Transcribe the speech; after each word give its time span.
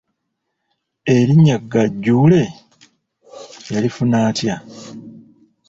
Erinnya 1.15 1.57
Gaajuule, 1.71 2.41
yalifuna 3.71 4.17
atya? 4.29 4.55